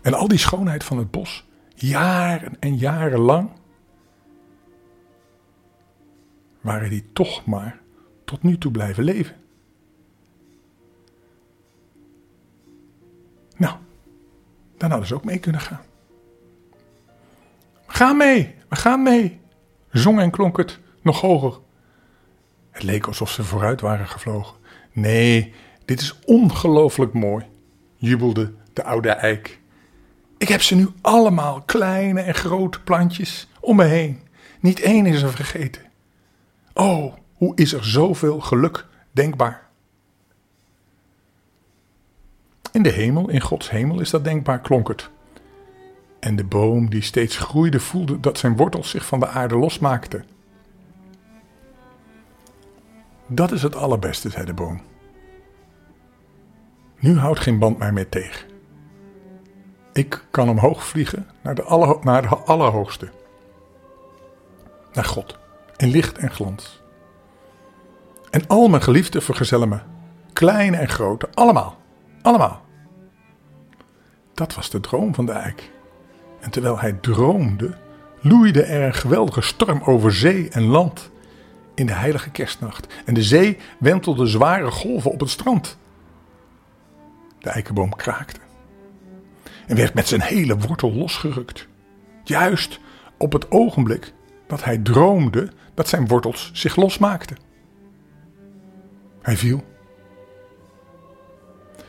En 0.01 0.13
al 0.13 0.27
die 0.27 0.37
schoonheid 0.37 0.83
van 0.83 0.97
het 0.97 1.11
bos, 1.11 1.45
jaren 1.75 2.57
en 2.59 2.77
jaren 2.77 3.19
lang, 3.19 3.49
waren 6.61 6.89
die 6.89 7.09
toch 7.13 7.45
maar 7.45 7.79
tot 8.25 8.43
nu 8.43 8.57
toe 8.57 8.71
blijven 8.71 9.03
leven. 9.03 9.35
Nou, 13.57 13.75
dan 14.77 14.89
hadden 14.89 15.07
ze 15.07 15.15
ook 15.15 15.25
mee 15.25 15.39
kunnen 15.39 15.61
gaan. 15.61 15.81
Gaan 17.95 18.17
mee, 18.17 18.55
we 18.69 18.75
gaan 18.75 19.03
mee, 19.03 19.39
zong 19.91 20.19
en 20.19 20.31
klonk 20.31 20.57
het 20.57 20.79
nog 21.01 21.21
hoger. 21.21 21.59
Het 22.71 22.83
leek 22.83 23.07
alsof 23.07 23.31
ze 23.31 23.43
vooruit 23.43 23.81
waren 23.81 24.07
gevlogen. 24.07 24.55
Nee, 24.91 25.53
dit 25.85 26.01
is 26.01 26.19
ongelooflijk 26.25 27.13
mooi, 27.13 27.45
jubelde 27.95 28.53
de 28.73 28.83
oude 28.83 29.09
eik. 29.09 29.59
Ik 30.37 30.47
heb 30.47 30.61
ze 30.61 30.75
nu 30.75 30.89
allemaal, 31.01 31.61
kleine 31.61 32.21
en 32.21 32.33
grote 32.33 32.81
plantjes, 32.81 33.47
om 33.59 33.75
me 33.75 33.83
heen. 33.83 34.21
Niet 34.59 34.79
één 34.79 35.05
is 35.05 35.21
er 35.21 35.31
vergeten. 35.31 35.81
Oh, 36.73 37.13
hoe 37.33 37.55
is 37.55 37.73
er 37.73 37.85
zoveel 37.85 38.39
geluk 38.39 38.85
denkbaar? 39.11 39.67
In 42.71 42.83
de 42.83 42.91
hemel, 42.91 43.29
in 43.29 43.41
Gods 43.41 43.69
hemel, 43.69 43.99
is 43.99 44.09
dat 44.09 44.23
denkbaar, 44.23 44.61
klonk 44.61 44.87
het. 44.87 45.09
En 46.25 46.35
de 46.35 46.43
boom 46.43 46.89
die 46.89 47.01
steeds 47.01 47.37
groeide 47.37 47.79
voelde 47.79 48.19
dat 48.19 48.37
zijn 48.37 48.55
wortels 48.55 48.89
zich 48.89 49.05
van 49.05 49.19
de 49.19 49.27
aarde 49.27 49.55
losmaakten. 49.55 50.25
Dat 53.27 53.51
is 53.51 53.61
het 53.61 53.75
allerbeste, 53.75 54.29
zei 54.29 54.45
de 54.45 54.53
boom. 54.53 54.81
Nu 56.99 57.17
houdt 57.17 57.39
geen 57.39 57.59
band 57.59 57.77
mij 57.77 57.91
meer 57.91 58.09
tegen. 58.09 58.47
Ik 59.93 60.25
kan 60.31 60.49
omhoog 60.49 60.85
vliegen 60.85 61.27
naar 61.41 61.55
de, 61.55 61.97
naar 62.01 62.21
de 62.21 62.35
Allerhoogste. 62.35 63.11
Naar 64.93 65.05
God, 65.05 65.37
in 65.77 65.89
licht 65.89 66.17
en 66.17 66.31
glans. 66.31 66.83
En 68.29 68.47
al 68.47 68.67
mijn 68.67 68.81
geliefden 68.81 69.21
vergezellen 69.21 69.69
me, 69.69 69.79
kleine 70.33 70.77
en 70.77 70.89
grote, 70.89 71.29
allemaal, 71.33 71.77
allemaal. 72.21 72.65
Dat 74.33 74.55
was 74.55 74.69
de 74.69 74.79
droom 74.79 75.15
van 75.15 75.25
de 75.25 75.31
eik. 75.31 75.73
En 76.45 76.51
terwijl 76.51 76.79
hij 76.79 76.93
droomde, 76.93 77.77
loeide 78.21 78.63
er 78.63 78.85
een 78.85 78.93
geweldige 78.93 79.41
storm 79.41 79.81
over 79.83 80.13
zee 80.13 80.49
en 80.49 80.63
land 80.63 81.11
in 81.75 81.85
de 81.85 81.93
heilige 81.93 82.29
kerstnacht. 82.29 82.93
En 83.05 83.13
de 83.13 83.23
zee 83.23 83.57
wentelde 83.79 84.27
zware 84.27 84.71
golven 84.71 85.11
op 85.11 85.19
het 85.19 85.29
strand. 85.29 85.77
De 87.39 87.49
eikenboom 87.49 87.95
kraakte 87.95 88.39
en 89.67 89.75
werd 89.75 89.93
met 89.93 90.07
zijn 90.07 90.21
hele 90.21 90.57
wortel 90.57 90.93
losgerukt. 90.93 91.67
Juist 92.23 92.79
op 93.17 93.33
het 93.33 93.51
ogenblik 93.51 94.13
dat 94.47 94.63
hij 94.63 94.77
droomde 94.77 95.51
dat 95.73 95.87
zijn 95.87 96.07
wortels 96.07 96.49
zich 96.53 96.75
losmaakten. 96.75 97.37
Hij 99.21 99.37
viel. 99.37 99.63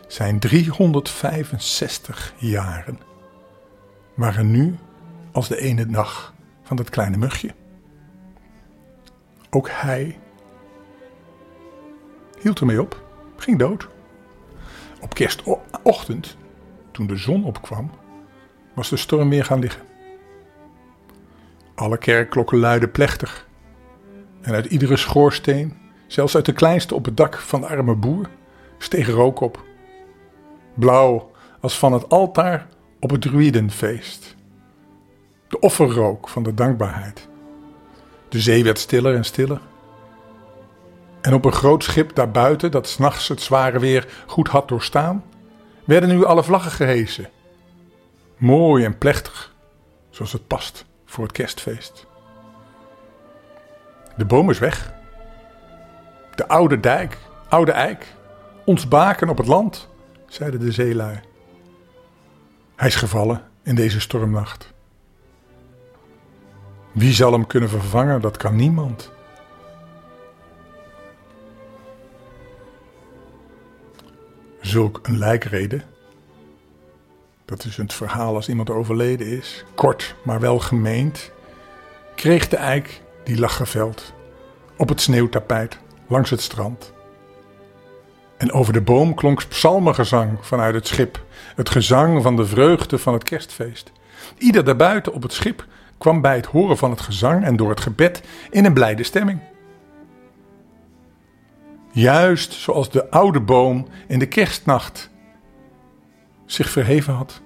Zijn 0.06 0.38
365 0.38 2.34
jaren 2.36 2.98
waren 4.16 4.50
nu 4.50 4.76
als 5.32 5.48
de 5.48 5.60
ene 5.60 5.86
dag 5.86 6.34
van 6.62 6.76
dat 6.76 6.90
kleine 6.90 7.16
mugje. 7.16 7.54
Ook 9.50 9.68
hij 9.70 10.18
hield 12.40 12.60
ermee 12.60 12.80
op, 12.80 13.04
ging 13.36 13.58
dood. 13.58 13.88
Op 15.00 15.14
kerstochtend, 15.14 16.36
toen 16.90 17.06
de 17.06 17.16
zon 17.16 17.44
opkwam, 17.44 17.90
was 18.74 18.88
de 18.88 18.96
storm 18.96 19.28
weer 19.28 19.44
gaan 19.44 19.58
liggen. 19.58 19.82
Alle 21.74 21.98
kerkklokken 21.98 22.58
luidden 22.58 22.90
plechtig. 22.90 23.48
En 24.40 24.54
uit 24.54 24.66
iedere 24.66 24.96
schoorsteen, 24.96 25.76
zelfs 26.06 26.34
uit 26.34 26.44
de 26.44 26.52
kleinste 26.52 26.94
op 26.94 27.04
het 27.04 27.16
dak 27.16 27.38
van 27.38 27.60
de 27.60 27.66
arme 27.66 27.94
boer, 27.94 28.28
steeg 28.78 29.08
rook 29.08 29.40
op. 29.40 29.64
Blauw 30.74 31.30
als 31.60 31.78
van 31.78 31.92
het 31.92 32.08
altaar 32.08 32.66
op 33.00 33.10
het 33.10 33.20
druidenfeest. 33.20 34.34
De 35.48 35.60
offerrook 35.60 36.28
van 36.28 36.42
de 36.42 36.54
dankbaarheid. 36.54 37.28
De 38.28 38.40
zee 38.40 38.64
werd 38.64 38.78
stiller 38.78 39.14
en 39.14 39.24
stiller. 39.24 39.60
En 41.20 41.34
op 41.34 41.44
een 41.44 41.52
groot 41.52 41.84
schip 41.84 42.14
daarbuiten, 42.14 42.70
dat 42.70 42.88
s'nachts 42.88 43.28
het 43.28 43.42
zware 43.42 43.78
weer 43.78 44.08
goed 44.26 44.48
had 44.48 44.68
doorstaan, 44.68 45.24
werden 45.84 46.08
nu 46.08 46.24
alle 46.24 46.42
vlaggen 46.42 46.70
gehesen. 46.70 47.30
Mooi 48.36 48.84
en 48.84 48.98
plechtig, 48.98 49.54
zoals 50.10 50.32
het 50.32 50.46
past 50.46 50.84
voor 51.04 51.24
het 51.24 51.32
kerstfeest. 51.32 52.06
De 54.16 54.24
boom 54.24 54.50
is 54.50 54.58
weg. 54.58 54.92
De 56.34 56.48
oude 56.48 56.80
dijk, 56.80 57.18
oude 57.48 57.72
eik, 57.72 58.14
ons 58.64 58.88
baken 58.88 59.28
op 59.28 59.38
het 59.38 59.46
land, 59.46 59.88
zeiden 60.26 60.60
de 60.60 60.72
zeelui. 60.72 61.20
Hij 62.76 62.88
is 62.88 62.94
gevallen 62.94 63.42
in 63.62 63.74
deze 63.74 64.00
stormnacht. 64.00 64.74
Wie 66.92 67.12
zal 67.12 67.32
hem 67.32 67.46
kunnen 67.46 67.68
vervangen? 67.68 68.20
Dat 68.20 68.36
kan 68.36 68.56
niemand. 68.56 69.12
Zulk 74.60 75.00
een 75.02 75.18
lijkrede. 75.18 75.82
Dat 77.44 77.64
is 77.64 77.76
het 77.76 77.92
verhaal 77.92 78.34
als 78.34 78.48
iemand 78.48 78.70
overleden 78.70 79.26
is. 79.26 79.64
Kort, 79.74 80.14
maar 80.24 80.40
wel 80.40 80.58
gemeend. 80.58 81.30
Kreeg 82.14 82.48
de 82.48 82.56
eik 82.56 83.02
die 83.24 83.38
lag 83.38 83.56
geveld. 83.56 84.12
Op 84.76 84.88
het 84.88 85.00
sneeuwtapijt 85.00 85.78
langs 86.06 86.30
het 86.30 86.40
strand. 86.40 86.92
En 88.36 88.52
over 88.52 88.72
de 88.72 88.80
boom 88.80 89.14
klonk 89.14 89.48
psalmengezang 89.48 90.38
vanuit 90.40 90.74
het 90.74 90.86
schip. 90.86 91.24
Het 91.54 91.70
gezang 91.70 92.22
van 92.22 92.36
de 92.36 92.46
vreugde 92.46 92.98
van 92.98 93.12
het 93.12 93.22
kerstfeest. 93.22 93.92
Ieder 94.38 94.64
daarbuiten 94.64 95.12
op 95.12 95.22
het 95.22 95.32
schip 95.32 95.66
kwam 95.98 96.20
bij 96.20 96.36
het 96.36 96.46
horen 96.46 96.76
van 96.76 96.90
het 96.90 97.00
gezang 97.00 97.44
en 97.44 97.56
door 97.56 97.70
het 97.70 97.80
gebed 97.80 98.22
in 98.50 98.64
een 98.64 98.74
blijde 98.74 99.02
stemming. 99.02 99.40
Juist 101.92 102.52
zoals 102.52 102.90
de 102.90 103.10
oude 103.10 103.40
boom 103.40 103.88
in 104.06 104.18
de 104.18 104.28
kerstnacht 104.28 105.10
zich 106.46 106.70
verheven 106.70 107.14
had 107.14 107.40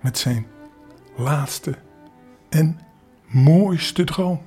met 0.00 0.18
zijn 0.18 0.46
laatste 1.16 1.74
en 2.48 2.80
mooiste 3.26 4.04
droom. 4.04 4.42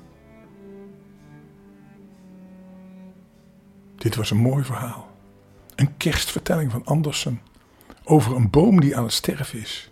Dit 3.95 4.15
was 4.15 4.31
een 4.31 4.37
mooi 4.37 4.63
verhaal. 4.63 5.06
Een 5.77 5.97
kerstvertelling 5.97 6.71
van 6.71 6.85
Andersen 6.85 7.41
over 8.03 8.35
een 8.35 8.49
boom 8.49 8.79
die 8.79 8.97
aan 8.97 9.03
het 9.03 9.13
sterven 9.13 9.59
is. 9.59 9.91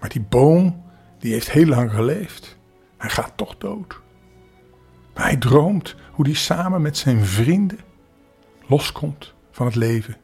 Maar 0.00 0.08
die 0.08 0.20
boom, 0.20 0.82
die 1.18 1.32
heeft 1.32 1.50
heel 1.50 1.66
lang 1.66 1.90
geleefd. 1.90 2.58
Hij 2.96 3.10
gaat 3.10 3.32
toch 3.36 3.58
dood. 3.58 4.00
Maar 5.14 5.24
hij 5.24 5.36
droomt 5.36 5.96
hoe 6.12 6.24
hij 6.24 6.34
samen 6.34 6.82
met 6.82 6.96
zijn 6.96 7.24
vrienden 7.24 7.78
loskomt 8.66 9.34
van 9.50 9.66
het 9.66 9.74
leven. 9.74 10.16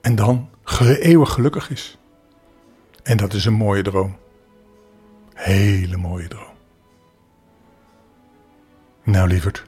En 0.00 0.14
dan 0.14 0.48
eeuwig 0.80 1.32
gelukkig 1.32 1.70
is. 1.70 1.98
En 3.02 3.16
dat 3.16 3.32
is 3.32 3.44
een 3.44 3.52
mooie 3.52 3.82
droom. 3.82 4.16
Hele 5.34 5.96
mooie 5.96 6.28
droom. 6.28 6.54
Nou, 9.02 9.28
lieverd. 9.28 9.64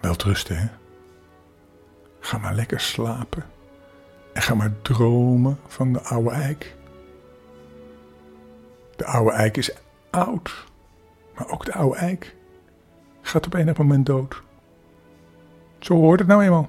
Wel 0.00 0.14
rusten, 0.24 0.56
hè? 0.56 0.79
Ga 2.30 2.38
maar 2.38 2.54
lekker 2.54 2.80
slapen. 2.80 3.44
En 4.32 4.42
ga 4.42 4.54
maar 4.54 4.82
dromen 4.82 5.58
van 5.66 5.92
de 5.92 6.00
oude 6.00 6.30
eik. 6.30 6.76
De 8.96 9.04
oude 9.04 9.30
eik 9.30 9.56
is 9.56 9.70
oud. 10.10 10.64
Maar 11.34 11.48
ook 11.48 11.64
de 11.64 11.74
oude 11.74 11.96
eik 11.96 12.36
gaat 13.20 13.46
op 13.46 13.54
enig 13.54 13.76
moment 13.76 14.06
dood. 14.06 14.42
Zo 15.78 15.94
hoort 15.94 16.18
het 16.18 16.28
nou 16.28 16.42
eenmaal. 16.42 16.68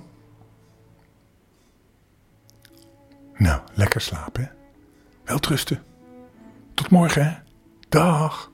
Nou, 3.37 3.61
lekker 3.73 4.01
slapen, 4.01 4.43
hè? 4.43 4.49
Wel 5.23 5.39
trusten. 5.39 5.83
Tot 6.73 6.89
morgen, 6.89 7.25
hè? 7.25 7.37
Dag. 7.89 8.50